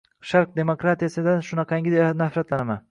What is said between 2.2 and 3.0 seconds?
nafratlanaman.